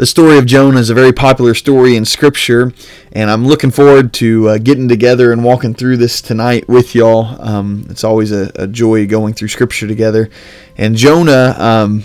[0.00, 2.72] The story of Jonah is a very popular story in Scripture,
[3.12, 7.36] and I'm looking forward to uh, getting together and walking through this tonight with y'all.
[7.38, 10.30] Um, it's always a, a, joy going through Scripture together.
[10.78, 12.04] And Jonah, um,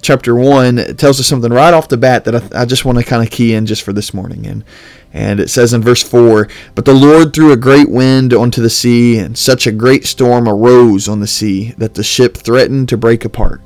[0.00, 3.04] chapter 1, tells us something right off the bat that I, I just want to
[3.04, 4.44] kind of key in just for this morning.
[4.48, 4.64] And,
[5.12, 8.68] and it says in verse 4 But the Lord threw a great wind onto the
[8.68, 12.96] sea, and such a great storm arose on the sea that the ship threatened to
[12.96, 13.60] break apart.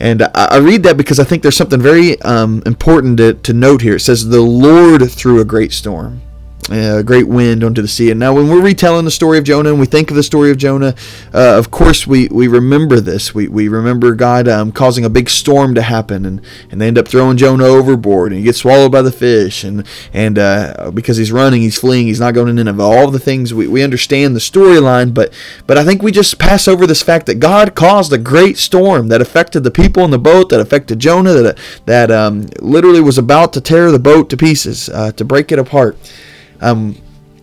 [0.00, 3.82] And I read that because I think there's something very um, important to, to note
[3.82, 3.96] here.
[3.96, 6.22] It says, The Lord threw a great storm
[6.70, 8.10] a great wind onto the sea.
[8.10, 10.50] And now, when we're retelling the story of Jonah and we think of the story
[10.50, 10.94] of Jonah,
[11.32, 13.34] uh, of course, we, we remember this.
[13.34, 16.98] We, we remember God um, causing a big storm to happen, and, and they end
[16.98, 19.64] up throwing Jonah overboard, and he gets swallowed by the fish.
[19.64, 22.82] And, and uh, because he's running, he's fleeing, he's not going to Nineveh.
[22.82, 25.32] All the things we, we understand the storyline, but,
[25.66, 29.08] but I think we just pass over this fact that God caused a great storm
[29.08, 33.18] that affected the people in the boat, that affected Jonah, that, that um, literally was
[33.18, 35.96] about to tear the boat to pieces, uh, to break it apart.
[36.60, 36.96] Um,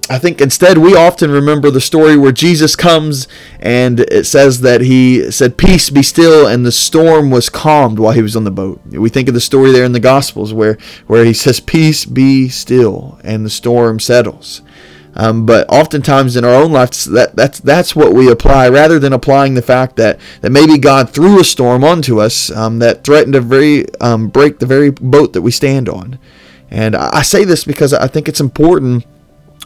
[0.08, 3.28] I think instead we often remember the story where Jesus comes
[3.60, 8.14] and it says that he said, Peace be still, and the storm was calmed while
[8.14, 8.82] he was on the boat.
[8.86, 12.50] We think of the story there in the Gospels where, where he says, Peace be
[12.50, 14.62] still, and the storm settles.
[15.16, 19.14] Um, but oftentimes in our own lives, that, that's, that's what we apply rather than
[19.14, 23.34] applying the fact that, that maybe God threw a storm onto us um, that threatened
[23.34, 26.20] to very, um, break the very boat that we stand on.
[26.70, 29.06] And I say this because I think it's important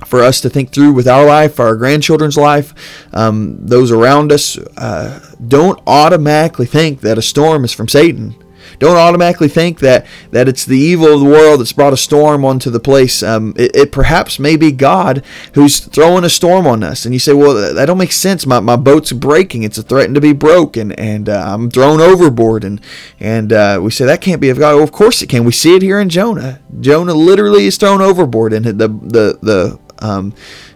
[0.06, 2.74] for us to think through with our life, our grandchildren's life,
[3.14, 4.58] um, those around us.
[4.78, 8.36] Uh, don't automatically think that a storm is from Satan.
[8.78, 12.46] Don't automatically think that, that it's the evil of the world that's brought a storm
[12.46, 13.24] onto the place.
[13.24, 17.06] Um, it, it, perhaps may be God who's throwing a storm on us.
[17.06, 18.46] And you say, well, that don't make sense.
[18.46, 19.64] My, my boat's breaking.
[19.64, 22.64] It's a threatened to be broken, and uh, I'm thrown overboard.
[22.64, 22.82] And
[23.20, 24.82] and uh, we say that can't be of God.
[24.82, 25.44] Of course it can.
[25.46, 26.62] We see it here in Jonah.
[26.80, 30.34] Jonah literally is thrown overboard, and the the the um,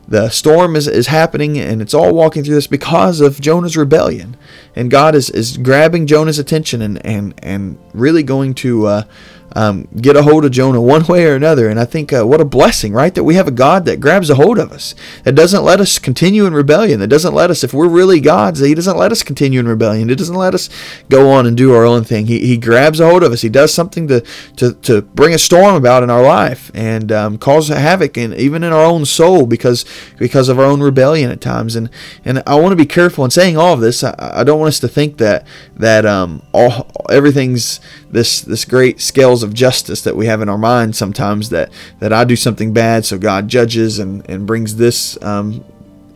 [0.07, 4.37] the storm is, is happening and it's all walking through this because of Jonah's rebellion.
[4.75, 9.03] And God is, is grabbing Jonah's attention and, and, and really going to uh,
[9.53, 11.69] um, get a hold of Jonah one way or another.
[11.69, 13.13] And I think uh, what a blessing, right?
[13.13, 15.99] That we have a God that grabs a hold of us, that doesn't let us
[15.99, 19.23] continue in rebellion, that doesn't let us, if we're really God's, He doesn't let us
[19.23, 20.09] continue in rebellion.
[20.09, 20.69] He doesn't let us
[21.09, 22.27] go on and do our own thing.
[22.27, 23.41] He, he grabs a hold of us.
[23.41, 24.21] He does something to,
[24.57, 28.63] to, to bring a storm about in our life and um, cause havoc and even
[28.63, 29.85] in our own soul because
[30.17, 31.75] because of our own rebellion at times.
[31.75, 31.89] And
[32.25, 34.03] and I want to be careful in saying all of this.
[34.03, 39.01] I, I don't want us to think that that um, all everything's this this great
[39.01, 42.73] scales of justice that we have in our mind sometimes that that I do something
[42.73, 45.63] bad so God judges and and brings this um,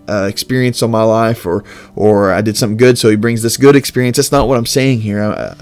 [0.07, 1.63] uh, experience on my life or
[1.95, 4.17] or I did something good so he brings this good experience.
[4.17, 5.55] That's not what I'm saying here.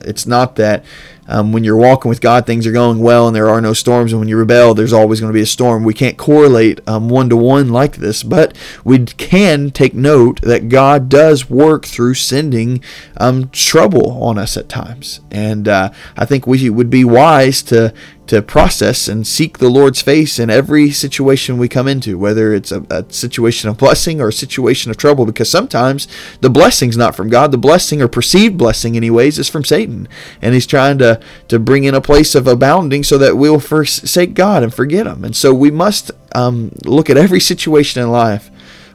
[0.00, 0.84] It's not that
[1.28, 4.12] um, when you're walking with God, things are going well and there are no storms.
[4.12, 5.84] And when you rebel, there's always going to be a storm.
[5.84, 11.08] We can't correlate one to one like this, but we can take note that God
[11.08, 12.82] does work through sending
[13.16, 15.20] um, trouble on us at times.
[15.30, 17.92] And uh, I think we would be wise to
[18.26, 22.72] to process and seek the Lord's face in every situation we come into, whether it's
[22.72, 26.08] a, a, situation of blessing or a situation of trouble, because sometimes
[26.40, 27.52] the blessing's not from God.
[27.52, 30.08] The blessing or perceived blessing, anyways, is from Satan.
[30.42, 31.15] And he's trying to,
[31.48, 35.24] to bring in a place of abounding so that we'll forsake God and forget Him.
[35.24, 38.50] And so we must um, look at every situation in life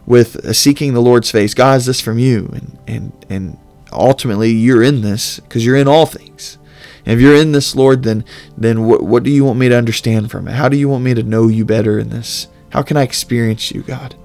[0.05, 1.53] with seeking the Lord's face.
[1.53, 2.49] God, is this from you?
[2.53, 3.57] And, and, and
[3.91, 6.57] ultimately, you're in this because you're in all things.
[7.05, 8.23] And if you're in this, Lord, then
[8.57, 10.53] then what, what do you want me to understand from it?
[10.53, 12.47] How do you want me to know you better in this?
[12.69, 14.15] How can I experience you, God?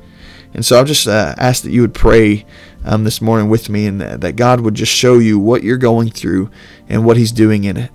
[0.56, 2.46] And so I'll just uh, ask that you would pray
[2.86, 5.76] um, this morning with me and that, that God would just show you what you're
[5.76, 6.50] going through
[6.88, 7.90] and what He's doing in it.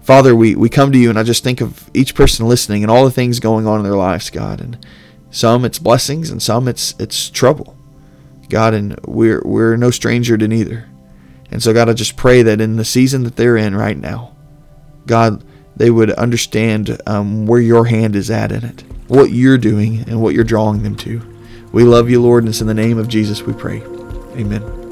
[0.00, 2.90] Father, we, we come to you and I just think of each person listening and
[2.90, 4.58] all the things going on in their lives, God.
[4.58, 4.86] And
[5.30, 7.76] some it's blessings and some it's it's trouble.
[8.48, 10.88] God, and we're we're no stranger to neither.
[11.50, 14.34] And so, God, I just pray that in the season that they're in right now,
[15.04, 15.44] God,
[15.76, 20.22] they would understand um, where your hand is at in it, what you're doing, and
[20.22, 21.37] what you're drawing them to.
[21.72, 23.82] We love you, Lord, and it's in the name of Jesus we pray.
[24.36, 24.87] Amen.